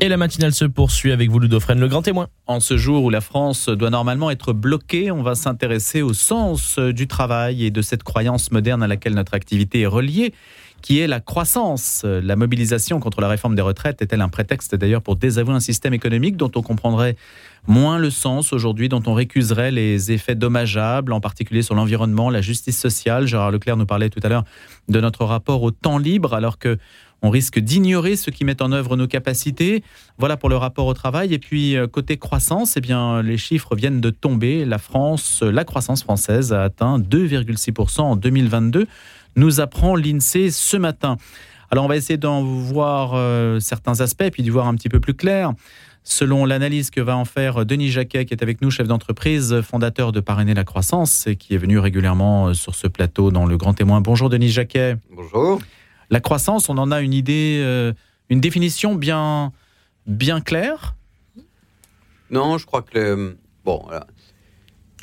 [0.00, 2.28] Et la matinale se poursuit avec vous, Ludo le grand témoin.
[2.46, 6.78] En ce jour où la France doit normalement être bloquée, on va s'intéresser au sens
[6.78, 10.34] du travail et de cette croyance moderne à laquelle notre activité est reliée,
[10.82, 12.04] qui est la croissance.
[12.04, 15.94] La mobilisation contre la réforme des retraites est-elle un prétexte d'ailleurs pour désavouer un système
[15.94, 17.16] économique dont on comprendrait
[17.66, 22.42] moins le sens aujourd'hui, dont on récuserait les effets dommageables, en particulier sur l'environnement, la
[22.42, 23.26] justice sociale?
[23.26, 24.44] Gérard Leclerc nous parlait tout à l'heure
[24.88, 26.76] de notre rapport au temps libre, alors que
[27.24, 29.82] on risque d'ignorer ce qui met en œuvre nos capacités.
[30.18, 31.32] Voilà pour le rapport au travail.
[31.32, 34.66] Et puis, euh, côté croissance, eh bien, les chiffres viennent de tomber.
[34.66, 38.86] La France, la croissance française a atteint 2,6% en 2022,
[39.36, 41.16] nous apprend l'INSEE ce matin.
[41.70, 45.00] Alors, on va essayer d'en voir euh, certains aspects, puis d'y voir un petit peu
[45.00, 45.54] plus clair.
[46.06, 50.12] Selon l'analyse que va en faire Denis Jacquet, qui est avec nous, chef d'entreprise, fondateur
[50.12, 53.56] de Parrainer la croissance, et qui est venu régulièrement euh, sur ce plateau dans le
[53.56, 54.02] Grand Témoin.
[54.02, 54.96] Bonjour Denis Jacquet.
[55.10, 55.62] Bonjour.
[56.10, 57.92] La croissance, on en a une idée, euh,
[58.28, 59.52] une définition bien,
[60.06, 60.94] bien claire
[62.30, 63.86] Non, je crois que bon,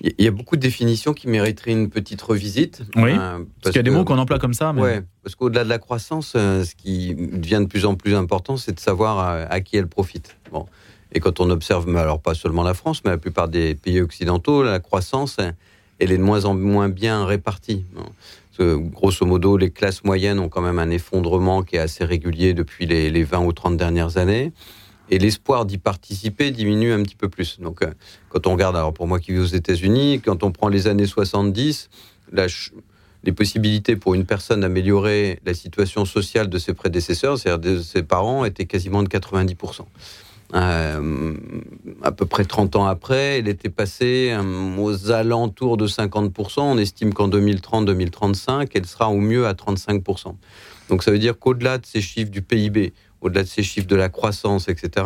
[0.03, 2.81] il y a beaucoup de définitions qui mériteraient une petite revisite.
[2.95, 3.11] Oui.
[3.11, 4.73] Euh, parce, qu'il y a des mots qu'on emploie comme ça.
[4.73, 4.81] Mais...
[4.81, 4.89] Oui,
[5.23, 8.73] parce qu'au-delà de la croissance, euh, ce qui devient de plus en plus important, c'est
[8.73, 10.37] de savoir à, qui elle profite.
[10.51, 10.65] Bon.
[11.11, 14.63] Et quand on observe, alors pas seulement la France, mais la plupart des pays occidentaux,
[14.63, 15.37] la croissance,
[15.99, 17.85] elle est de moins en moins bien répartie
[18.75, 22.85] grosso modo, les classes moyennes ont quand même un effondrement qui est assez régulier depuis
[22.85, 24.51] les, 20 ou 30 dernières années.
[25.09, 27.59] Et l'espoir d'y participer diminue un petit peu plus.
[27.59, 27.91] Donc, euh,
[28.29, 31.05] quand on regarde, alors pour moi qui vis aux États-Unis, quand on prend les années
[31.05, 31.89] 70,
[33.23, 38.03] les possibilités pour une personne d'améliorer la situation sociale de ses prédécesseurs, c'est-à-dire de ses
[38.03, 39.81] parents, étaient quasiment de 90%.
[40.53, 41.33] Euh,
[42.01, 46.61] à peu près 30 ans après, elle était passée euh, aux alentours de 50%.
[46.61, 50.35] On estime qu'en 2030-2035, elle sera au mieux à 35%.
[50.89, 53.95] Donc ça veut dire qu'au-delà de ces chiffres du PIB, au-delà de ces chiffres de
[53.95, 55.05] la croissance, etc.,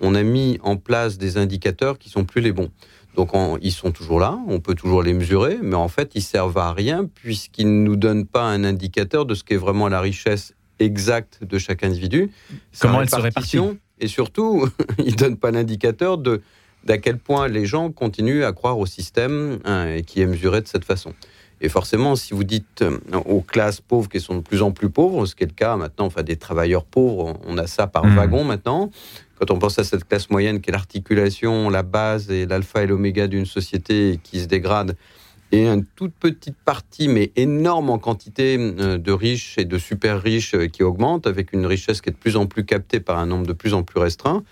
[0.00, 2.70] on a mis en place des indicateurs qui sont plus les bons.
[3.16, 3.30] Donc
[3.62, 6.72] ils sont toujours là, on peut toujours les mesurer, mais en fait ils servent à
[6.72, 11.38] rien puisqu'ils ne nous donnent pas un indicateur de ce qu'est vraiment la richesse exacte
[11.44, 12.32] de chaque individu.
[12.80, 13.60] Comment elle se répartit?
[14.00, 14.68] Et surtout,
[14.98, 16.42] il ne donne pas l'indicateur de
[16.84, 20.68] d'à quel point les gens continuent à croire au système hein, qui est mesuré de
[20.68, 21.14] cette façon.
[21.60, 24.90] Et forcément, si vous dites euh, aux classes pauvres qui sont de plus en plus
[24.90, 28.04] pauvres, ce qui est le cas maintenant, enfin des travailleurs pauvres, on a ça par
[28.04, 28.16] mmh.
[28.16, 28.90] wagon maintenant.
[29.38, 32.86] Quand on pense à cette classe moyenne qui est l'articulation, la base et l'alpha et
[32.86, 34.96] l'oméga d'une société qui se dégrade,
[35.54, 40.20] et une toute petite partie, mais énorme en quantité, euh, de riches et de super
[40.20, 43.18] riches euh, qui augmentent, avec une richesse qui est de plus en plus captée par
[43.18, 44.42] un nombre de plus en plus restreint.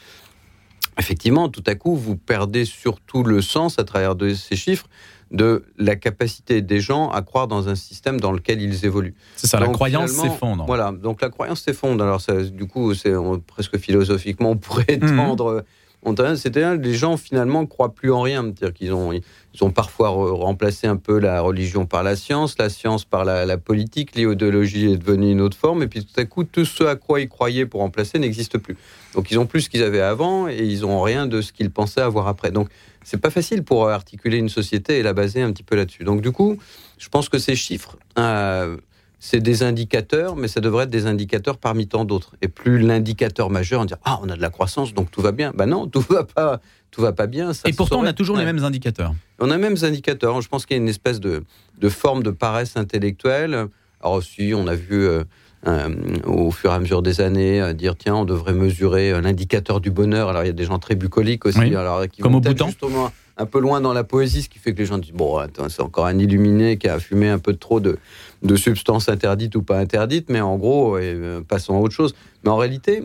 [0.98, 4.88] Effectivement, tout à coup, vous perdez surtout le sens à travers de ces chiffres
[5.30, 9.14] de la capacité des gens à croire dans un système dans lequel ils évoluent.
[9.34, 10.66] C'est ça, la croyance s'effondre.
[10.66, 12.04] Voilà, donc la croyance s'effondre.
[12.04, 13.14] Alors, ça, du coup, c'est
[13.46, 15.66] presque philosophiquement, on pourrait mmh.
[16.04, 18.42] C'est-à-dire les gens finalement croient plus en rien.
[18.42, 22.68] C'est-à-dire qu'ils ont, ils ont parfois remplacé un peu la religion par la science, la
[22.68, 26.44] science par la, politique, l'idéologie est devenue une autre forme, et puis tout à coup,
[26.44, 28.76] tout ce à quoi ils croyaient pour remplacer n'existe plus.
[29.14, 31.70] Donc ils ont plus ce qu'ils avaient avant et ils ont rien de ce qu'ils
[31.70, 32.50] pensaient avoir après.
[32.50, 32.68] Donc
[33.04, 36.04] c'est pas facile pour articuler une société et la baser un petit peu là-dessus.
[36.04, 36.58] Donc du coup,
[36.98, 38.76] je pense que ces chiffres euh,
[39.24, 42.34] c'est des indicateurs, mais ça devrait être des indicateurs parmi tant d'autres.
[42.42, 45.30] Et plus l'indicateur majeur, on dit ah on a de la croissance donc tout va
[45.30, 45.52] bien.
[45.54, 46.60] Ben non, tout va pas,
[46.90, 47.52] tout va pas bien.
[47.64, 49.14] et pourtant on a toujours les mêmes indicateurs.
[49.38, 50.40] On a les mêmes indicateurs.
[50.40, 51.44] Je pense qu'il y a une espèce de,
[51.88, 53.68] forme de paresse intellectuelle.
[54.00, 55.22] Alors aussi, on a vu euh,
[55.68, 55.88] euh,
[56.24, 59.92] au fur et à mesure des années euh, dire tiens on devrait mesurer l'indicateur du
[59.92, 60.30] bonheur.
[60.30, 61.76] Alors il y a des gens très bucoliques aussi.
[61.76, 64.72] Alors, qui Comme vont au justement un peu loin dans la poésie, ce qui fait
[64.72, 65.38] que les gens disent bon
[65.68, 67.98] c'est encore un illuminé qui a fumé un peu trop de
[68.42, 72.14] de substances interdites ou pas interdites, mais en gros, euh, passons à autre chose.
[72.44, 73.04] Mais en réalité,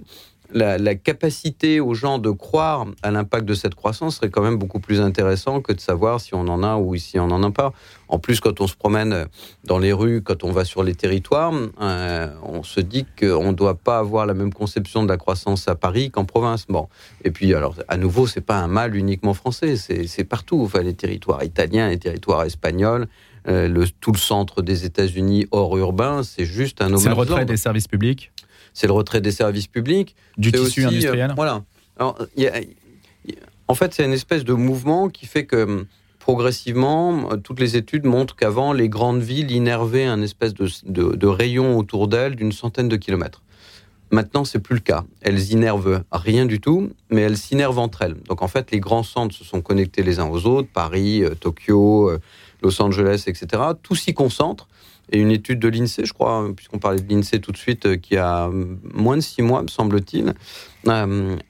[0.51, 4.79] la, capacité aux gens de croire à l'impact de cette croissance serait quand même beaucoup
[4.79, 7.73] plus intéressant que de savoir si on en a ou si on n'en a pas.
[8.07, 9.27] En plus, quand on se promène
[9.65, 13.55] dans les rues, quand on va sur les territoires, euh, on se dit qu'on ne
[13.55, 16.65] doit pas avoir la même conception de la croissance à Paris qu'en province.
[16.67, 16.87] Bon.
[17.23, 20.61] Et puis, alors, à nouveau, c'est pas un mal uniquement français, c'est partout.
[20.63, 23.07] Enfin, les territoires italiens, les territoires espagnols,
[23.47, 27.45] euh, le, tout le centre des États-Unis hors urbain, c'est juste un C'est le retrait
[27.45, 28.31] des services publics?
[28.77, 30.15] C'est le retrait des services publics.
[30.37, 31.63] Du tissu euh, industriel Voilà.
[31.99, 35.87] en fait, c'est une espèce de mouvement qui fait que
[36.19, 41.75] progressivement, toutes les études montrent qu'avant, les grandes villes innervaient un espèce de, de rayon
[41.75, 43.41] autour d'elles d'une centaine de kilomètres.
[44.11, 45.05] Maintenant, c'est plus le cas.
[45.21, 48.17] Elles innervent rien du tout, mais elles s'innervent entre elles.
[48.29, 51.33] Donc, en fait, les grands centres se sont connectés les uns aux autres, Paris, euh,
[51.33, 52.11] Tokyo,
[52.61, 54.67] Los Angeles, etc., tout s'y concentre
[55.11, 58.17] Et une étude de l'INSEE, je crois, puisqu'on parlait de l'INSEE tout de suite, qui
[58.17, 58.49] a
[58.93, 60.33] moins de six mois, me semble-t-il,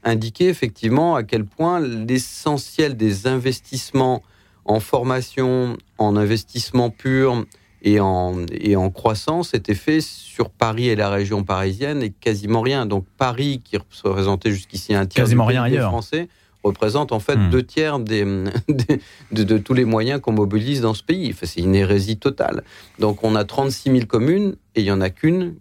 [0.04, 4.21] indiquait effectivement à quel point l'essentiel des investissements
[4.65, 7.45] en formation, en investissement pur
[7.81, 12.62] et en, et en croissance était fait sur Paris et la région parisienne et quasiment
[12.62, 12.86] rien.
[12.86, 15.89] Donc Paris, qui représentait jusqu'ici un tiers quasiment rien ailleurs.
[15.89, 16.27] français,
[16.68, 17.50] représente en fait hmm.
[17.50, 18.25] deux tiers des,
[19.31, 21.31] de, tous les moyens qu'on mobilise dans ce pays.
[21.34, 22.64] Enfin, c'est une hérésie totale.
[23.00, 25.56] Donc on a 36 000 communes et il n'y en a qu'une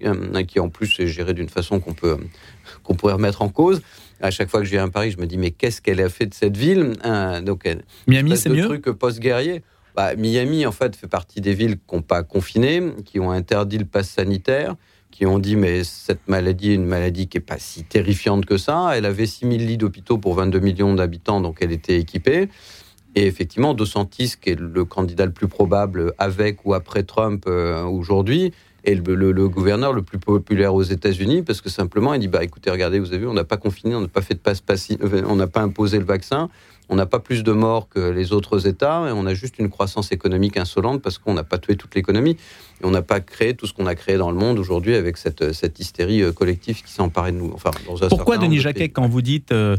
[0.46, 2.16] qui en plus est gérée d'une façon qu'on peut
[2.82, 3.82] qu'on pourrait remettre en cause.
[4.20, 6.08] À chaque fois que je viens à Paris, je me dis mais qu'est-ce qu'elle a
[6.08, 6.92] fait de cette ville?
[7.42, 7.68] Donc
[8.06, 8.64] Miami, c'est mieux?
[8.64, 9.62] Truc post-guerrier.
[9.96, 13.78] Bah, Miami, en fait, fait partie des villes qui n'ont pas confiné, qui ont interdit
[13.78, 14.76] le pass sanitaire,
[15.16, 18.58] qui ont dit mais cette maladie est une maladie qui n'est pas si terrifiante que
[18.58, 18.90] ça.
[18.94, 22.50] Elle avait 6000 lits d'hôpitaux pour 22 millions d'habitants, donc elle était équipée.
[23.14, 27.82] Et effectivement, DeSantis, qui est le candidat le plus probable avec ou après Trump euh,
[27.84, 28.52] aujourd'hui,
[28.84, 32.70] est le, gouverneur le plus populaire aux États-Unis parce que simplement il dit bah écoutez
[32.70, 34.62] regardez vous avez vu on n'a pas confiné on n'a pas fait de passe
[35.26, 36.50] on n'a pas imposé le vaccin
[36.88, 39.70] on n'a pas plus de morts que les autres États et on a juste une
[39.70, 42.36] croissance économique insolente parce qu'on n'a pas tué toute l'économie
[42.80, 45.16] et on n'a pas créé tout ce qu'on a créé dans le monde aujourd'hui avec
[45.16, 47.52] cette, cette hystérie euh, collective qui s'emparait de nous.
[47.52, 47.70] Enfin,
[48.08, 49.76] Pourquoi, Denis Jacquet, quand vous dites euh,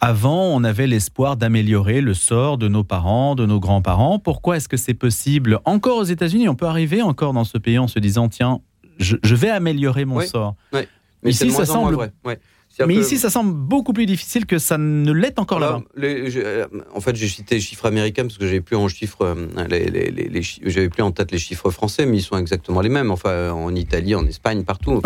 [0.00, 4.68] avant, on avait l'espoir d'améliorer le sort de nos parents, de nos grands-parents, pourquoi est-ce
[4.68, 6.48] que c'est possible encore aux États-Unis?
[6.48, 8.60] On peut arriver encore dans ce pays en se disant tiens,
[8.98, 10.56] je, vais améliorer mon sort.
[10.72, 10.88] Mais
[11.24, 11.94] Ici, ça semble.
[12.24, 12.40] Vrai.
[12.86, 15.82] Mais ici, ça semble beaucoup plus difficile que ça ne l'est encore là-bas.
[15.98, 19.66] Euh, en fait, j'ai cité les chiffres américains parce que j'avais plus en chiffres, euh,
[19.68, 23.10] les, j'avais plus en tête les chiffres français, mais ils sont exactement les mêmes.
[23.10, 25.00] Enfin, en Italie, en Espagne, partout.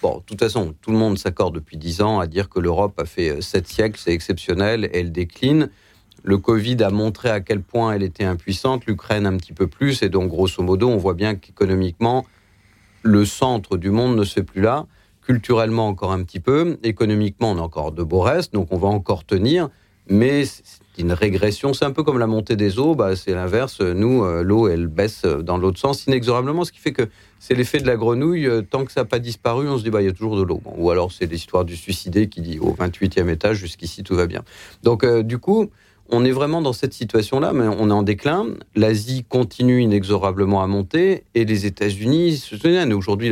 [0.00, 2.98] Bon, de toute façon, tout le monde s'accorde depuis dix ans à dire que l'Europe
[3.00, 5.70] a fait euh, sept siècles, c'est exceptionnel, elle décline.
[6.22, 10.02] Le Covid a montré à quel point elle était impuissante, l'Ukraine un petit peu plus,
[10.02, 12.26] et donc grosso modo, on voit bien qu'économiquement,
[13.02, 14.86] le centre du monde ne se fait plus là
[15.28, 18.88] culturellement encore un petit peu, économiquement on a encore de beaux restes, donc on va
[18.88, 19.68] encore tenir,
[20.08, 23.82] mais c'est une régression, c'est un peu comme la montée des eaux, bah, c'est l'inverse,
[23.82, 27.10] nous euh, l'eau elle baisse dans l'autre sens inexorablement, ce qui fait que
[27.40, 29.90] c'est l'effet de la grenouille, euh, tant que ça n'a pas disparu, on se dit
[29.90, 32.58] bah il y a toujours de l'eau, ou alors c'est l'histoire du suicidé qui dit
[32.58, 34.44] au 28e étage jusqu'ici tout va bien.
[34.82, 35.68] Donc euh, du coup,
[36.08, 38.46] on est vraiment dans cette situation-là, mais on est en déclin.
[38.74, 42.94] L'Asie continue inexorablement à monter et les États-Unis se tiennent.
[42.94, 43.30] Aujourd'hui,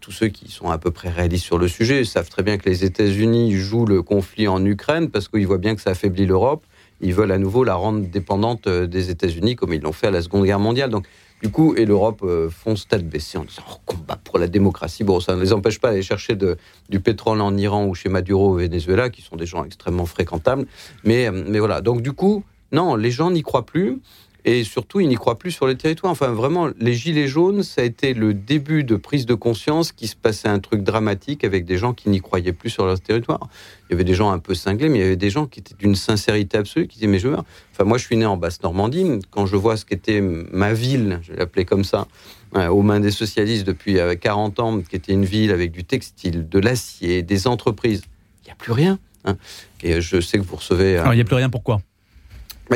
[0.00, 2.68] tous ceux qui sont à peu près réalistes sur le sujet savent très bien que
[2.68, 6.64] les États-Unis jouent le conflit en Ukraine parce qu'ils voient bien que ça affaiblit l'Europe.
[7.00, 10.10] Ils veulent à nouveau la rendre dépendante euh, des États-Unis comme ils l'ont fait à
[10.10, 10.90] la Seconde Guerre mondiale.
[10.90, 11.06] Donc,
[11.42, 15.04] du coup, et l'Europe euh, fonce tête baissée en disant oh, combat pour la démocratie.
[15.04, 18.50] Bon, ça ne les empêche pas d'aller chercher du pétrole en Iran ou chez Maduro
[18.50, 20.66] au Venezuela, qui sont des gens extrêmement fréquentables.
[21.04, 21.80] Mais, euh, mais voilà.
[21.80, 23.98] Donc, du coup, non, les gens n'y croient plus.
[24.44, 26.12] Et surtout, ils n'y croient plus sur les territoires.
[26.12, 30.08] Enfin, vraiment, les Gilets jaunes, ça a été le début de prise de conscience qu'il
[30.08, 33.48] se passait un truc dramatique avec des gens qui n'y croyaient plus sur leur territoire.
[33.88, 35.60] Il y avait des gens un peu cinglés, mais il y avait des gens qui
[35.60, 37.36] étaient d'une sincérité absolue, qui disaient, mais je veux.
[37.72, 39.20] Enfin, moi, je suis né en Basse-Normandie.
[39.30, 42.06] Quand je vois ce qu'était ma ville, je l'appeler comme ça,
[42.56, 45.84] euh, aux mains des socialistes depuis 40 euh, ans, qui était une ville avec du
[45.84, 48.02] textile, de l'acier, des entreprises,
[48.42, 48.98] il n'y a plus rien.
[49.24, 49.36] Hein.
[49.82, 50.96] Et je sais que vous recevez.
[50.96, 51.80] Alors, il n'y a plus rien, pourquoi?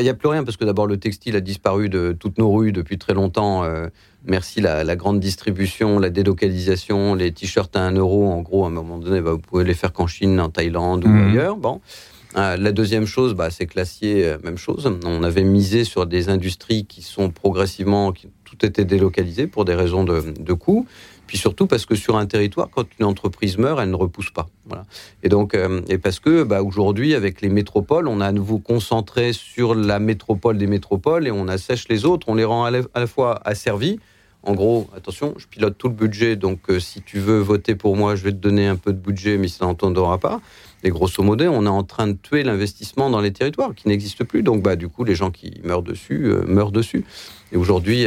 [0.00, 2.50] Il n'y a plus rien parce que d'abord le textile a disparu de toutes nos
[2.50, 3.64] rues depuis très longtemps.
[3.64, 3.86] Euh,
[4.24, 8.30] merci la, la, grande distribution, la délocalisation, les t-shirts à 1 euro.
[8.30, 11.04] En gros, à un moment donné, bah, vous pouvez les faire qu'en Chine, en Thaïlande
[11.04, 11.30] ou mhm.
[11.30, 11.56] ailleurs.
[11.56, 11.80] Bon.
[12.36, 14.90] Euh, la deuxième chose, bah, c'est que l'acier, euh, même chose.
[15.04, 19.74] On avait misé sur des industries qui sont progressivement, qui, tout était délocalisé pour des
[19.74, 20.86] raisons de, de coût.
[21.26, 24.46] Puis surtout parce que sur un territoire, quand une entreprise meurt, elle ne repousse pas.
[24.66, 24.84] Voilà.
[25.22, 28.58] Et donc, euh, et parce que bah, aujourd'hui, avec les métropoles, on a à nouveau
[28.58, 32.28] concentré sur la métropole des métropoles et on assèche les autres.
[32.28, 33.98] On les rend à la, fois asservis.
[34.42, 37.96] En gros, attention, je pilote tout le budget, donc euh, si tu veux voter pour
[37.96, 40.42] moi, je vais te donner un peu de budget, mais ça n'entendra pas.
[40.82, 44.22] Et grosso modo, on est en train de tuer l'investissement dans les territoires qui n'existe
[44.24, 44.42] plus.
[44.42, 47.06] Donc, bah, du coup, les gens qui meurent dessus euh, meurent dessus.
[47.52, 48.06] Et aujourd'hui,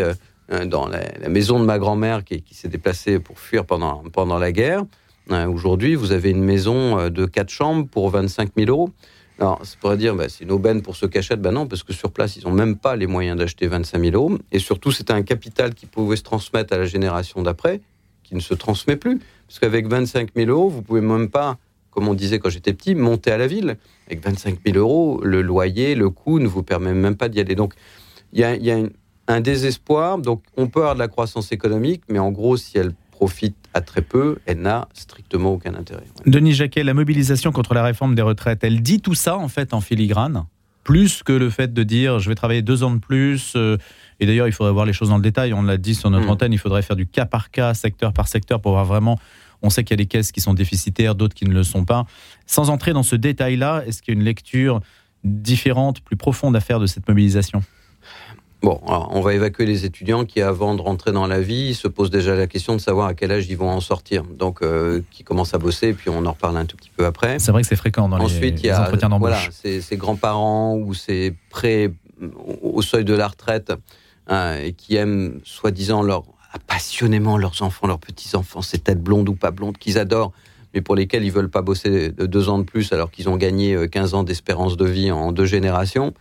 [0.49, 4.83] dans la, maison de ma grand-mère qui, s'est déplacée pour fuir pendant, la guerre.
[5.31, 8.91] Euh, aujourd'hui, vous avez une maison euh, de quatre chambres pour 25 000 euros.
[9.39, 11.41] Alors, ça pourrait dire, bah, c'est une aubaine pour qui achètent.
[11.41, 14.15] Ben non, parce que sur place, ils n'ont même pas les moyens d'acheter 25 000
[14.15, 14.37] euros.
[14.51, 17.81] Et surtout, c'était un capital qui pouvait se transmettre à la génération d'après,
[18.23, 19.19] qui ne se transmet plus.
[19.47, 21.57] Parce qu'avec 25 000 euros, vous pouvez même pas,
[21.91, 23.77] comme on disait quand j'étais petit, monter à la ville.
[24.07, 27.55] Avec 25 000 euros, le loyer, le coût ne vous permet même pas d'y aller.
[27.55, 27.73] Donc,
[28.33, 28.91] il y a, y a une,
[29.27, 30.17] un désespoir.
[30.17, 33.81] Donc, on peut avoir de la croissance économique, mais en gros, si elle profite à
[33.81, 36.03] très peu, elle n'a strictement aucun intérêt.
[36.25, 39.73] Denis Jacquet, la mobilisation contre la réforme des retraites, elle dit tout ça en fait
[39.73, 40.45] en filigrane?
[40.83, 43.77] Plus que le fait de dire je vais travailler deux ans de plus, euh,
[44.19, 45.53] Et d'ailleurs, il faudrait voir les choses dans le détail.
[45.53, 46.29] On l'a dit sur notre Mm.
[46.29, 49.19] antenne, il faudrait faire du cas par cas, secteur par secteur, pour voir vraiment.
[49.61, 51.85] On sait qu'il y a des caisses qui sont déficitaires, d'autres qui ne le sont
[51.85, 52.05] pas.
[52.47, 54.79] Sans entrer dans ce détail-là, est-ce qu'il y a une lecture
[55.23, 57.61] différente, plus profonde à faire de cette mobilisation?
[58.63, 61.87] Bon, alors, on va évacuer les étudiants qui, avant de rentrer dans la vie, se
[61.87, 64.23] posent déjà la question de savoir à quel âge ils vont en sortir.
[64.23, 67.37] Donc, euh, qui commencent à bosser, puis on en reparle un tout petit peu après.
[67.39, 69.29] C'est vrai que c'est fréquent dans les, Ensuite, il y les a entretiens d'embauche.
[69.29, 71.93] voilà, ces, ces grands-parents ou ces prêts
[72.63, 73.71] au seuil de la retraite
[74.27, 76.23] hein, et qui aiment soi-disant leur
[76.65, 80.31] passionnément leurs enfants, leurs petits-enfants, ces têtes blondes ou pas blondes qu'ils adorent,
[80.73, 83.37] mais pour lesquels ils veulent pas bosser de deux ans de plus alors qu'ils ont
[83.37, 86.13] gagné euh, 15 ans d'espérance de vie en deux générations.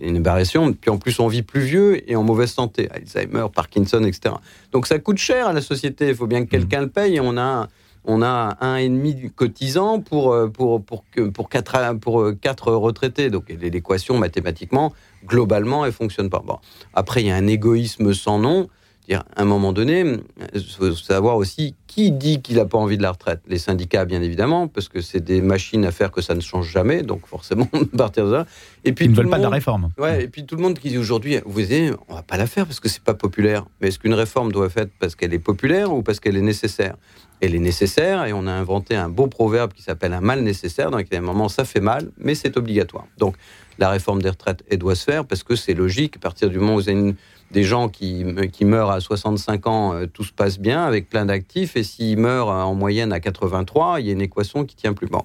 [0.00, 0.72] Une aberration.
[0.72, 2.88] Puis en plus, on vit plus vieux et en mauvaise santé.
[2.90, 4.34] Alzheimer, Parkinson, etc.
[4.72, 6.08] Donc ça coûte cher à la société.
[6.08, 7.16] Il faut bien que quelqu'un le paye.
[7.16, 7.68] Et on a
[8.04, 12.34] on a un et demi cotisant pour euh, pour pour que pour quatre pour euh,
[12.38, 13.30] quatre retraités.
[13.30, 14.92] Donc l'équation mathématiquement
[15.26, 16.42] globalement elle fonctionne pas.
[16.44, 16.58] Bon
[16.92, 18.68] après il y a un égoïsme sans nom.
[19.08, 20.02] Dire, à un moment donné,
[20.54, 23.40] il faut savoir aussi qui dit qu'il n'a pas envie de la retraite?
[23.46, 26.70] Les syndicats, bien évidemment, parce que c'est des machines à faire que ça ne change
[26.70, 28.46] jamais, donc forcément, partir de là.
[28.82, 29.90] Et puis, Ils ne veulent pas monde, de la réforme.
[29.98, 32.46] Ouais, et puis tout le monde qui dit aujourd'hui, vous voyez, on va pas la
[32.46, 33.66] faire parce que c'est pas populaire.
[33.80, 36.42] Mais est-ce qu'une réforme doit être faite parce qu'elle est populaire ou parce qu'elle est
[36.42, 36.96] nécessaire?
[37.40, 40.90] Elle est nécessaire et on a inventé un beau proverbe qui s'appelle un mal nécessaire.
[40.90, 43.06] Donc, à un moment, ça fait mal, mais c'est obligatoire.
[43.18, 43.36] Donc,
[43.78, 46.16] la réforme des retraites, elle doit se faire parce que c'est logique.
[46.16, 47.16] À partir du moment où vous avez une,
[47.50, 51.26] des gens qui, qui, meurent à 65 ans, euh, tout se passe bien avec plein
[51.26, 51.76] d'actifs.
[51.76, 55.06] Et s'ils meurent en moyenne à 83, il y a une équation qui tient plus.
[55.06, 55.22] Bon.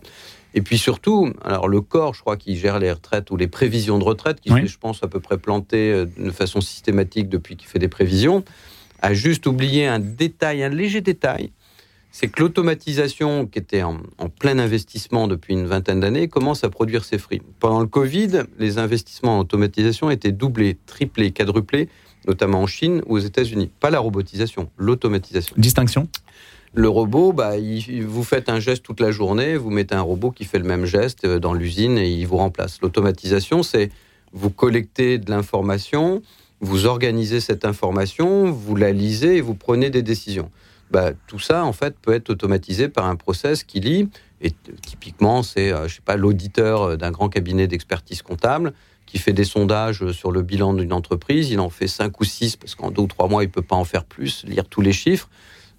[0.54, 4.00] Et puis surtout, alors le corps, je crois, qui gère les retraites ou les prévisions
[4.00, 4.68] de retraite, qui oui.
[4.68, 8.44] je pense, à peu près planté euh, de façon systématique depuis qu'il fait des prévisions,
[9.02, 11.52] a juste oublié un détail, un léger détail,
[12.12, 16.70] c'est que l'automatisation, qui était en, en, plein investissement depuis une vingtaine d'années, commence à
[16.70, 17.42] produire ses fruits.
[17.60, 21.88] Pendant le Covid, les investissements en automatisation étaient doublés, triplés, quadruplés,
[22.30, 23.72] notamment en Chine ou aux États-Unis.
[23.80, 25.56] Pas la robotisation, l'automatisation.
[25.58, 26.08] Distinction
[26.76, 30.30] le robot, bah, il, vous faites un geste toute la journée, vous mettez un robot
[30.30, 32.80] qui fait le même geste euh, dans l'usine et il vous remplace.
[32.84, 33.90] L'automatisation, c'est
[34.34, 36.22] vous collectez de l'information,
[36.60, 40.52] vous organisez cette information, vous la lisez et vous prenez des décisions.
[40.92, 44.08] Bah, tout ça, en fait, peut être automatisé par un process qui lit.
[44.42, 44.52] Et
[44.86, 48.74] typiquement, c'est, euh, je sais pas, l'auditeur d'un grand cabinet d'expertise comptable
[49.10, 51.50] qui fait des sondages sur le bilan d'une entreprise.
[51.50, 53.76] Il en fait cinq ou six parce qu'en deux ou trois mois, il peut pas
[53.76, 55.30] en faire plus, lire tous les chiffres.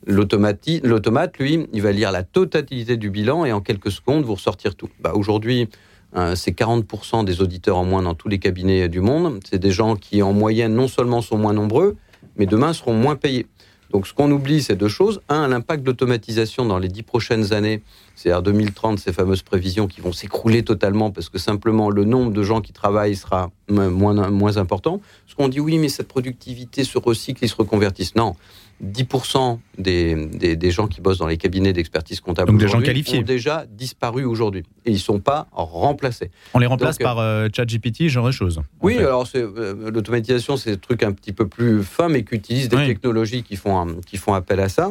[0.07, 4.75] L'automate, lui, il va lire la totalité du bilan et en quelques secondes, vous ressortir
[4.75, 4.89] tout.
[5.01, 5.69] Bah, Aujourd'hui,
[6.17, 9.41] euh, c'est 40% des auditeurs en moins dans tous les cabinets du monde.
[9.49, 11.97] C'est des gens qui, en moyenne, non seulement sont moins nombreux,
[12.37, 13.47] mais demain seront moins payés.
[13.93, 15.21] Donc, ce qu'on oublie, c'est deux choses.
[15.29, 17.83] Un, l'impact de l'automatisation dans les dix prochaines années,
[18.15, 22.43] c'est-à-dire 2030, ces fameuses prévisions qui vont s'écrouler totalement parce que simplement le nombre de
[22.43, 25.01] gens qui travaillent sera moins, moins important.
[25.27, 28.15] Parce qu'on dit oui, mais cette productivité se recycle, ils se reconvertissent.
[28.15, 28.37] Non.
[28.85, 32.81] 10% des, des, des, gens qui bossent dans les cabinets d'expertise comptable Donc des gens
[32.81, 33.19] qualifiés.
[33.19, 36.31] ont déjà disparu aujourd'hui et ils ne sont pas remplacés.
[36.55, 38.61] On les remplace Donc, par euh, ChatGPT, genre de choses.
[38.81, 39.05] Oui, fait.
[39.05, 42.77] alors euh, l'automatisation, c'est des trucs un petit peu plus fins, mais qui utilisent des
[42.77, 42.87] oui.
[42.87, 44.91] technologies qui font, qui font appel à ça.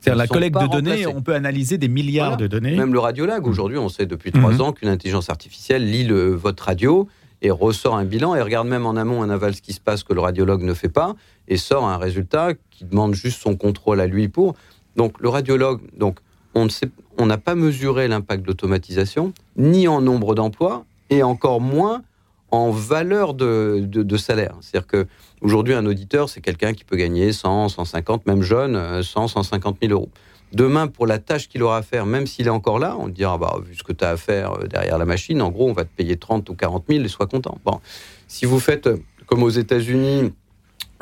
[0.00, 2.42] C'est-à-dire la collecte de données, on peut analyser des milliards voilà.
[2.42, 2.74] de données.
[2.74, 4.60] Même le radiologue, aujourd'hui, on sait depuis trois mmh.
[4.60, 7.08] ans qu'une intelligence artificielle lit le, votre radio
[7.42, 10.04] et ressort un bilan et regarde même en amont, en aval, ce qui se passe
[10.04, 11.14] que le radiologue ne fait pas
[11.48, 14.54] et sort un résultat qui demande juste son contrôle à lui pour.
[14.96, 16.20] Donc le radiologue, donc
[16.54, 22.02] on n'a pas mesuré l'impact de l'automatisation, ni en nombre d'emplois et encore moins
[22.50, 24.54] en valeur de, de, salaire.
[24.60, 25.06] C'est-à-dire que
[25.40, 29.92] aujourd'hui, un auditeur, c'est quelqu'un qui peut gagner 100, 150, même jeune, 100, 150 000
[29.94, 30.10] euros.
[30.52, 33.12] Demain, pour la tâche qu'il aura à faire, même s'il est encore là, on te
[33.12, 35.68] dira, bah, vu ce que tu as à faire euh, derrière la machine, en gros,
[35.68, 37.58] on va te payer 30 ou 40 000 et sois content.
[37.64, 37.80] Bon.
[38.28, 38.88] Si vous faites,
[39.26, 40.32] comme aux États-Unis,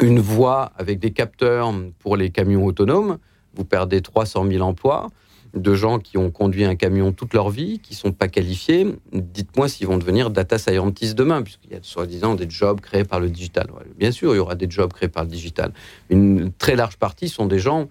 [0.01, 3.19] une voie avec des capteurs pour les camions autonomes,
[3.55, 5.09] vous perdez 300 000 emplois
[5.55, 8.87] de gens qui ont conduit un camion toute leur vie, qui ne sont pas qualifiés.
[9.13, 13.21] Dites-moi s'ils vont devenir data scientists demain, puisqu'il y a soi-disant des jobs créés par
[13.21, 13.67] le digital.
[13.99, 15.73] Bien sûr, il y aura des jobs créés par le digital.
[16.09, 17.89] Une très large partie sont des gens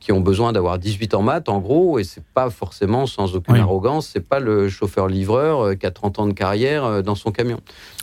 [0.00, 3.54] qui ont besoin d'avoir 18 en maths, en gros, et c'est pas forcément sans aucune
[3.54, 3.60] oui.
[3.60, 7.30] arrogance, c'est pas le chauffeur-livreur euh, qui a 30 ans de carrière euh, dans son
[7.30, 7.60] camion.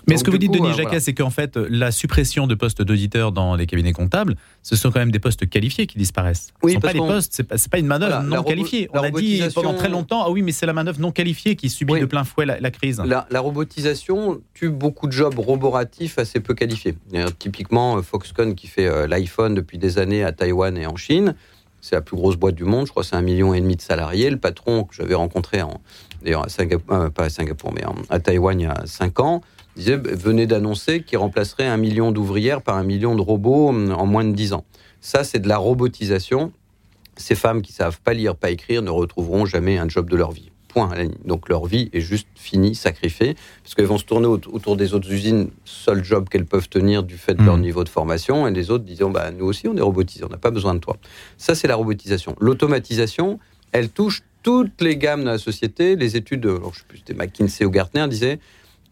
[0.08, 1.00] Mais Donc, ce que vous dites, coup, Denis Jacquet, voilà.
[1.00, 5.00] c'est qu'en fait, la suppression de postes d'auditeurs dans les cabinets comptables, ce sont quand
[5.00, 6.54] même des postes qualifiés qui disparaissent.
[6.62, 8.90] Oui, ce sont pas des postes, c'est pas, pas, une manœuvre voilà, non qualifiée.
[8.94, 11.70] On a dit pendant très longtemps, ah oui, mais c'est la manœuvre non qualifiée qui
[11.70, 12.00] subit oui.
[12.00, 13.02] de plein fouet la, la crise.
[13.04, 16.96] La, la, robotisation tue beaucoup de jobs roboratifs assez peu qualifiés.
[17.40, 21.36] Typiquement, Foxconn qui fait euh, l'iPhone depuis des années à Taïwan et en Chine,
[21.82, 23.82] c'est la plus grosse boîte du monde, je crois c'est un million et demi de
[23.82, 24.30] salariés.
[24.30, 25.82] Le patron que j'avais rencontré, en,
[26.24, 26.48] d'ailleurs
[26.92, 29.42] euh, pas à Singapour, mais en, Taïwan il y a cinq ans,
[29.76, 34.24] disait venez d'annoncer qu'il remplacerait un million d'ouvrières par un million de robots en moins
[34.24, 34.66] de 10 ans.
[35.02, 36.52] Ça, c'est de la robotisation.
[37.16, 40.32] Ces femmes qui savent pas lire, pas écrire, ne retrouveront jamais un job de leur
[40.32, 40.52] vie.
[40.68, 40.90] Point.
[41.26, 45.12] Donc leur vie est juste finie, sacrifiée, parce qu'elles vont se tourner autour des autres
[45.12, 47.62] usines, seul job qu'elles peuvent tenir du fait de leur mmh.
[47.62, 50.38] niveau de formation, et les autres disant bah, nous aussi on est robotisés, on n'a
[50.38, 50.98] pas besoin de toi.
[51.38, 52.36] Ça, c'est la robotisation.
[52.40, 53.40] L'automatisation,
[53.72, 55.96] elle touche toutes les gammes de la société.
[55.96, 58.40] Les études, alors je sais plus, c'était McKinsey ou Gartner, disaient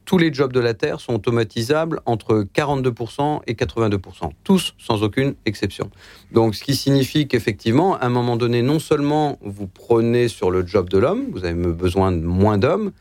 [0.06, 5.36] tous les jobs de la Terre sont automatisables entre 42% et 82%, tous sans aucune
[5.46, 5.90] exception.
[6.32, 10.66] Donc ce qui signifie qu'effectivement, à un moment donné, non seulement vous prenez sur le
[10.66, 12.92] job de l'homme, vous avez besoin de moins d'hommes,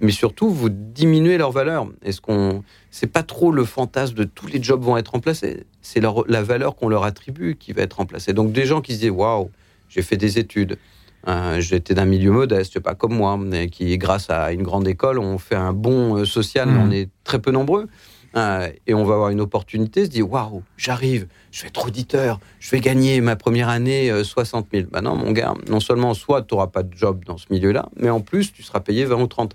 [0.00, 1.88] mais surtout vous diminuez leur valeur.
[2.02, 6.00] Est-ce qu'on, c'est pas trop le fantasme de tous les jobs vont être remplacés, c'est
[6.00, 8.32] la valeur qu'on leur attribue qui va être remplacée.
[8.32, 9.50] Donc des gens qui se disent waouh,
[9.88, 10.78] j'ai fait des études,
[11.28, 15.18] euh, j'étais d'un milieu modeste, pas comme moi, mais qui, grâce à une grande école,
[15.18, 16.82] on fait un bon euh, social, mmh.
[16.82, 17.86] on est très peu nombreux.
[18.34, 22.40] Euh, et on va avoir une opportunité, se dire waouh, j'arrive, je vais être auditeur,
[22.60, 24.86] je vais gagner ma première année 60 000.
[24.90, 27.90] Ben non, mon gars, non seulement soit tu n'auras pas de job dans ce milieu-là,
[27.94, 29.54] mais en plus tu seras payé 20 ou 30.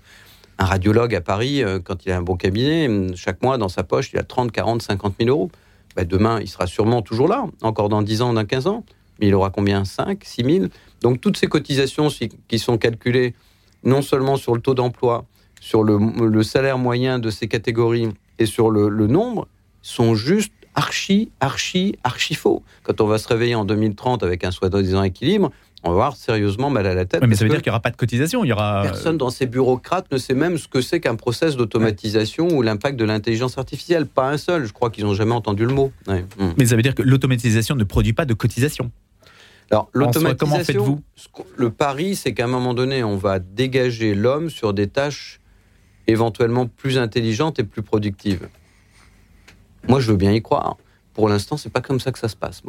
[0.60, 4.12] Un radiologue à Paris, quand il a un bon cabinet, chaque mois dans sa poche,
[4.12, 5.50] il a 30, 40, 50 000 euros.
[5.96, 8.84] Ben demain, il sera sûrement toujours là, encore dans 10 ans, dans 15 ans.
[9.20, 9.84] Mais il aura combien?
[9.84, 10.66] 5, 6 000
[11.00, 12.08] donc toutes ces cotisations
[12.48, 13.34] qui sont calculées
[13.84, 15.24] non seulement sur le taux d'emploi,
[15.60, 18.08] sur le, salaire moyen de ces catégories
[18.38, 19.46] et sur le, nombre,
[19.82, 22.62] sont juste archi, archi, archi faux.
[22.82, 25.50] Quand on va se réveiller en 2030 avec un soi-disant équilibre,
[25.84, 27.24] on va avoir sérieusement mal à la tête.
[27.24, 28.44] mais ça veut dire qu'il n'y aura pas de cotisation.
[28.44, 28.82] Il y aura...
[28.82, 32.98] Personne dans ces bureaucrates ne sait même ce que c'est qu'un process d'automatisation ou l'impact
[32.98, 34.06] de l'intelligence artificielle.
[34.06, 34.64] Pas un seul.
[34.66, 35.92] Je crois qu'ils n'ont jamais entendu le mot.
[36.56, 38.90] Mais ça veut dire que l'automatisation ne produit pas de cotisation.
[39.70, 41.02] Alors, l'automatisation,
[41.56, 45.40] le pari, c'est qu'à un moment donné, on va dégager l'homme sur des tâches
[46.06, 48.48] éventuellement plus intelligentes et plus productives.
[49.86, 50.76] Moi, je veux bien y croire.
[51.12, 52.62] Pour l'instant, c'est pas comme ça que ça se passe.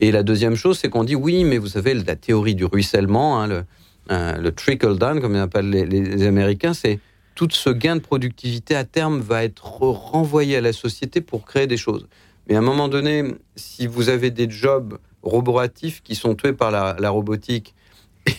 [0.00, 3.42] Et la deuxième chose, c'est qu'on dit oui, mais vous savez, la théorie du ruissellement,
[3.42, 3.64] hein,
[4.10, 7.00] euh, le, trickle down, comme ils appellent les, les Américains, c'est
[7.34, 11.66] tout ce gain de productivité à terme va être renvoyé à la société pour créer
[11.66, 12.08] des choses.
[12.48, 16.70] Mais à un moment donné, si vous avez des jobs roboratifs qui sont tués par
[16.70, 17.74] la, robotique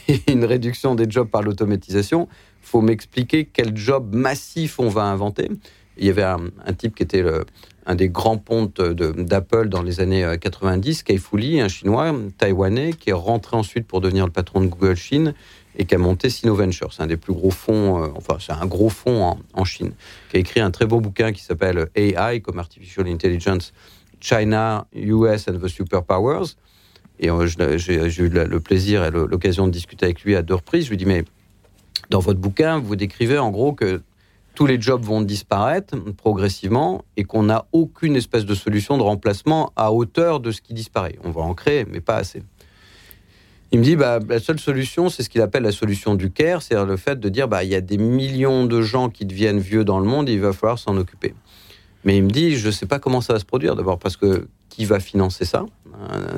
[0.08, 2.28] et une réduction des jobs par l'automatisation,
[2.62, 5.50] il faut m'expliquer quel job massif on va inventer.
[5.98, 7.24] Il y avait un, type qui était
[7.86, 12.16] un des grands pontes d'Apple dans les années 90, euh, Kai Fu Lee, un chinois
[12.38, 15.34] taïwanais, qui est rentré ensuite pour devenir le patron de Google Chine
[15.76, 16.94] et qui a monté Sinoventure.
[16.94, 19.94] C'est un des plus gros fonds, euh, enfin c'est un gros fonds en, Chine,
[20.30, 23.74] qui a écrit un très beau bouquin qui s'appelle AI, comme Artificial Intelligence,
[24.20, 26.56] China, US and the Superpowers.
[27.20, 30.86] Et euh, j'ai eu le plaisir et l'occasion de discuter avec lui à deux reprises.
[30.86, 31.26] Je lui dis, mais
[32.10, 34.02] dans votre bouquin, vous décrivez en gros que
[34.56, 39.72] tous les jobs vont disparaître progressivement et qu'on n'a aucune espèce de solution de remplacement
[39.76, 41.18] à hauteur de ce qui disparaît.
[41.24, 42.42] On va en créer, mais pas assez.
[43.72, 46.62] Il me dit, bah, la seule solution, c'est ce qu'il appelle la solution du care,
[46.62, 49.60] c'est-à-dire le fait de dire, bah, il y a des millions de gens qui deviennent
[49.60, 51.36] vieux dans le monde, il va falloir s'en occuper.
[52.04, 53.76] Mais il me dit, je ne sais pas comment ça va se produire.
[53.76, 55.66] D'abord parce que qui va financer ça?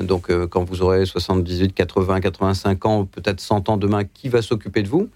[0.02, 4.42] Donc euh, quand vous aurez 78, 80, 85 ans, peut-être 100 ans demain, qui va
[4.42, 5.08] s'occuper de vous?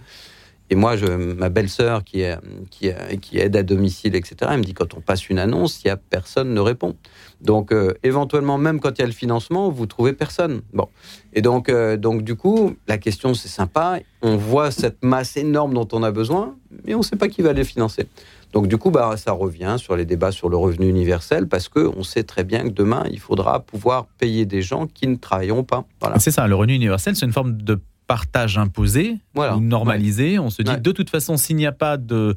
[0.68, 5.28] Et moi, ma belle-sœur qui, aide à domicile, etc., elle me dit quand on passe
[5.28, 6.96] une annonce, il y a personne ne répond.
[7.40, 10.62] Donc, euh, éventuellement, même quand il y a le financement, vous trouvez personne.
[10.72, 10.88] Bon.
[11.34, 14.00] Et donc, donc du coup, la question, c'est sympa.
[14.22, 17.42] On voit cette masse énorme dont on a besoin, mais on ne sait pas qui
[17.42, 18.08] va les financer.
[18.52, 22.02] Donc du coup, bah, ça revient sur les débats sur le revenu universel parce qu'on
[22.02, 25.84] sait très bien que demain, il faudra pouvoir payer des gens qui ne travailleront pas.
[26.00, 26.18] Voilà.
[26.18, 29.18] C'est ça, le revenu universel, c'est une forme de partage imposé
[29.60, 30.38] normalisé.
[30.38, 32.34] On se dit, de toute façon, s'il n'y a pas de...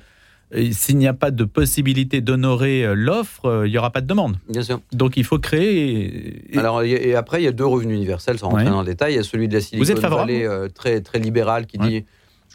[0.72, 4.08] S'il n'y a pas de possibilité d'honorer euh, l'offre, euh, il n'y aura pas de
[4.08, 4.38] demande.
[4.50, 4.82] Bien sûr.
[4.92, 6.42] Donc il faut créer.
[6.58, 9.14] Alors et après il y a deux revenus universels sans rentrer dans le détail.
[9.14, 12.04] Il y a celui de la Silicon Vous Valley euh, très très libéral qui dit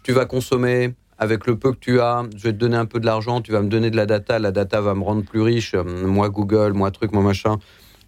[0.03, 3.01] tu vas consommer avec le peu que tu as, je vais te donner un peu
[3.01, 5.41] de l'argent, tu vas me donner de la data, la data va me rendre plus
[5.41, 7.59] riche, euh, moi Google, moi truc, moi machin.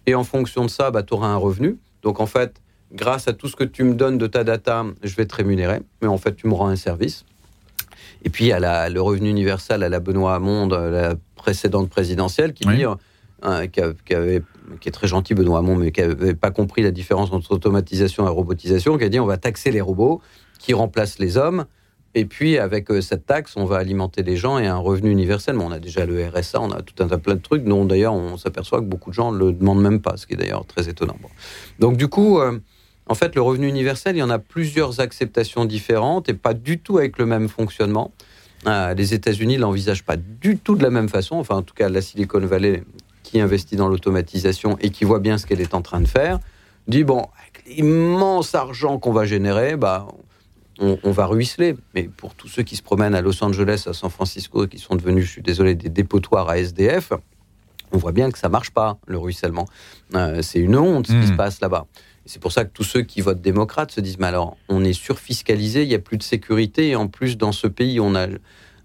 [0.05, 1.77] Et en fonction de ça, bah, tu auras un revenu.
[2.01, 2.61] Donc en fait,
[2.93, 5.81] grâce à tout ce que tu me donnes de ta data, je vais te rémunérer.
[6.01, 7.25] Mais en fait, tu me rends un service.
[8.23, 12.53] Et puis, il y a le revenu universel à la Benoît Hamon, la précédente présidentielle,
[12.53, 12.83] qui dit,
[13.45, 13.79] euh, qui,
[14.13, 14.41] avait,
[14.79, 18.25] qui, est très gentil, Benoît Hamon, mais qui n'avait pas compris la différence entre automatisation
[18.25, 20.21] et robotisation, qui a dit on va taxer les robots
[20.59, 21.65] qui remplacent les hommes
[22.17, 25.55] et puis, avec euh, cette taxe, on va alimenter les gens et un revenu universel.
[25.59, 28.37] on a déjà le RSA, on a tout un tas de trucs dont d'ailleurs on
[28.37, 30.89] s'aperçoit que beaucoup de gens ne le demandent même pas, ce qui est d'ailleurs très
[30.89, 31.15] étonnant.
[31.77, 32.57] Donc, du coup, euh,
[33.05, 36.79] en fait, le revenu universel, il y en a plusieurs acceptations différentes et pas du
[36.79, 38.11] tout avec le même fonctionnement.
[38.65, 41.35] Euh, les États-Unis l'envisagent pas du tout de la même façon.
[41.35, 42.83] Enfin, en tout cas, la Silicon Valley,
[43.21, 46.39] qui investit dans l'automatisation et qui voit bien ce qu'elle est en train de faire,
[46.87, 50.07] dit bon, avec l'immense argent qu'on va générer, bah,
[50.79, 51.75] on, on, va ruisseler.
[51.93, 54.95] Mais pour tous ceux qui se promènent à Los Angeles, à San Francisco, qui sont
[54.95, 57.13] devenus, je suis désolé, des dépotoirs à SDF,
[57.91, 59.65] on voit bien que ça marche pas, le ruissellement.
[60.15, 61.27] Euh, c'est une honte ce qui Mmh.
[61.27, 61.85] se passe là-bas.
[62.25, 64.93] C'est pour ça que tous ceux qui votent démocrate se disent, mais alors, on est
[64.93, 68.27] surfiscalisé, il n'y a plus de sécurité, et en plus, dans ce pays, on a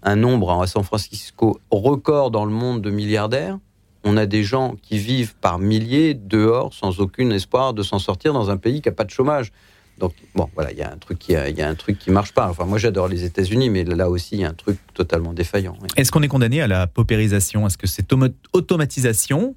[0.03, 3.59] un nombre, à San Francisco, record dans le monde de milliardaires.
[4.05, 8.33] On a des gens qui vivent par milliers dehors, sans aucun espoir de s'en sortir
[8.33, 9.51] dans un pays qui n'a pas de chômage.
[9.99, 12.09] Donc, bon, voilà, il y a un truc qui, il y a un truc qui
[12.11, 12.49] marche pas.
[12.49, 15.77] Enfin, moi, j'adore les États-Unis, mais là aussi, il y a un truc totalement défaillant.
[15.81, 15.87] oui.
[15.95, 17.67] Est-ce qu'on est condamné à la paupérisation?
[17.67, 18.11] Est-ce que cette
[18.53, 19.55] automatisation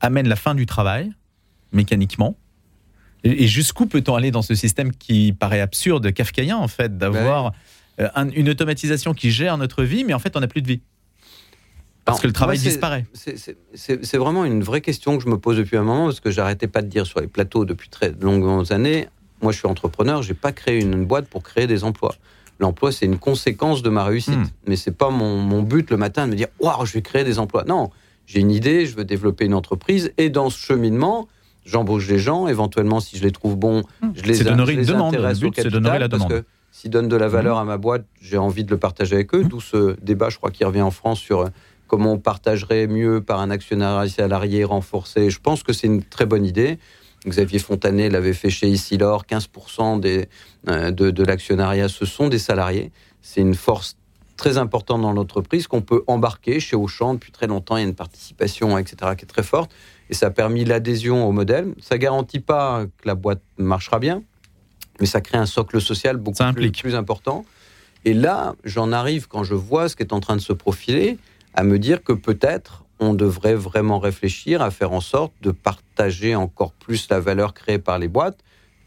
[0.00, 1.12] amène la fin du travail,
[1.72, 2.36] mécaniquement?
[3.24, 7.52] Et jusqu'où peut-on aller dans ce système qui paraît absurde, kafkaïen, en fait, d'avoir
[7.98, 10.68] euh, un- une automatisation qui gère notre vie, mais en fait, on n'a plus de
[10.68, 10.80] vie?
[12.04, 13.04] Parce que le travail moi, disparaît.
[13.74, 16.68] c'est vraiment une vraie question que je me pose depuis un moment, parce que j'arrêtais
[16.68, 19.08] pas de dire sur les plateaux depuis très longues années.
[19.42, 22.14] Moi, je suis entrepreneur, j'ai pas créé une, boîte pour créer des emplois.
[22.58, 24.34] L'emploi, c'est une conséquence de ma réussite.
[24.34, 24.46] Hmm.
[24.66, 27.24] Mais c'est pas mon, mon but le matin de me dire Waouh, je vais créer
[27.24, 27.64] des emplois.
[27.64, 27.90] Non,
[28.26, 31.28] j'ai une idée, je veux développer une entreprise, et dans ce cheminement,
[31.64, 32.48] j'embauche des gens.
[32.48, 33.82] Éventuellement, si je les trouve bons,
[34.14, 34.34] je les Hmm.
[34.34, 35.14] C'est d'honorer je une les demande.
[35.14, 36.38] intéresse Le but, c'est capital, d'honorer la parce demande.
[36.38, 36.42] Hmm.
[36.42, 36.46] que
[36.76, 39.44] S'ils donnent de la valeur à ma boîte, j'ai envie de le partager avec eux.
[39.44, 41.48] D'où ce débat, je crois, qui revient en France sur euh,
[41.86, 45.30] comment on partagerait mieux par un actionnariat salarié renforcé.
[45.30, 46.78] Je pense que c'est une très bonne idée.
[47.26, 50.28] Xavier Fontanet l'avait fait chez Isilor, 15% des,
[50.68, 52.92] euh, de, de l'actionnariat, ce sont des salariés.
[53.20, 53.96] C'est une force
[54.36, 57.76] très importante dans l'entreprise qu'on peut embarquer chez Auchan depuis très longtemps.
[57.76, 59.72] Il y a une participation, etc., qui est très forte.
[60.10, 61.74] Et ça a permis l'adhésion au modèle.
[61.80, 64.22] Ça garantit pas que la boîte marchera bien,
[65.00, 67.44] mais ça crée un socle social beaucoup plus, plus important.
[68.04, 71.18] Et là, j'en arrive, quand je vois ce qui est en train de se profiler,
[71.54, 76.34] à me dire que peut-être on devrait vraiment réfléchir à faire en sorte de partager
[76.34, 78.38] encore plus la valeur créée par les boîtes,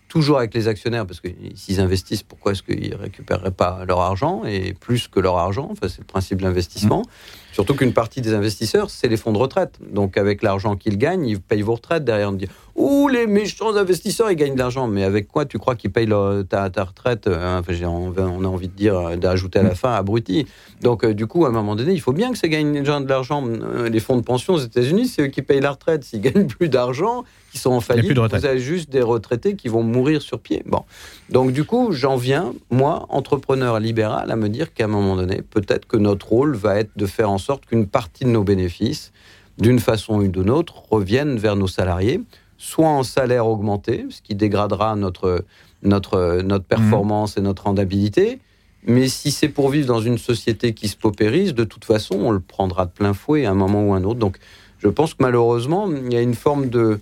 [0.07, 4.01] toujours avec les actionnaires, parce que s'ils investissent, pourquoi est-ce qu'ils ne récupéreraient pas leur
[4.01, 7.03] argent, et plus que leur argent Enfin, c'est le principe de l'investissement.
[7.53, 9.79] Surtout qu'une partie des investisseurs, c'est les fonds de retraite.
[9.91, 12.29] Donc, avec l'argent qu'ils gagnent, ils payent vos retraites derrière.
[12.29, 14.87] On dit, ouh, les méchants investisseurs, ils gagnent de l'argent.
[14.87, 18.47] Mais avec quoi tu crois qu'ils payent leur- ta, ta retraite Euh, enfin, on, a
[18.47, 20.45] envie de dire, euh, d'ajouter à la fin, abruti.
[20.81, 23.09] Donc, euh, du coup, à un moment donné, il faut bien que ça gagne de
[23.09, 23.43] l'argent.
[23.91, 26.03] Les fonds de pension aux États-Unis, c'est eux qui payent la retraite.
[26.03, 29.81] S'ils gagnent plus d'argent, qui sont en faillite, vous avez juste des retraités qui vont
[29.81, 30.61] mourir sur pied.
[30.67, 30.83] Bon.
[31.31, 35.41] Donc, du coup, j'en viens, moi, entrepreneur libéral, à me dire qu'à un moment donné,
[35.41, 39.11] peut-être que notre rôle va être de faire en sorte qu'une partie de nos bénéfices,
[39.57, 42.21] d'une façon ou d'une autre, reviennent vers nos salariés,
[42.57, 45.45] soit en salaire augmenté, ce qui dégradera notre,
[45.81, 48.39] notre, notre performance et notre rendabilité.
[48.85, 52.31] Mais si c'est pour vivre dans une société qui se paupérise, de toute façon, on
[52.31, 54.19] le prendra de plein fouet à un moment ou un autre.
[54.19, 54.37] Donc,
[54.79, 56.99] je pense que malheureusement, il y a une forme de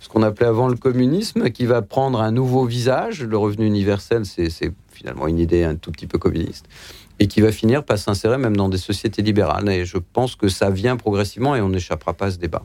[0.00, 3.22] ce qu'on appelait avant le communisme qui va prendre un nouveau visage.
[3.22, 6.66] Le revenu universel, c'est finalement une idée un tout petit peu communiste
[7.22, 9.68] et qui va finir par s'insérer même dans des sociétés libérales.
[9.68, 12.64] Et je pense que ça vient progressivement et on n'échappera pas à ce débat.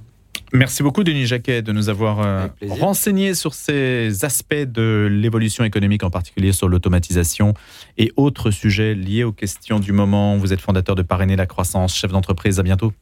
[0.52, 6.04] Merci beaucoup, Denis Jacquet, de nous avoir euh, renseigné sur ces aspects de l'évolution économique,
[6.04, 7.54] en particulier sur l'automatisation
[8.00, 10.38] et autres sujets liés aux questions du moment.
[10.38, 12.60] Vous êtes fondateur de Parrainer la croissance, chef d'entreprise.
[12.60, 12.94] À bientôt.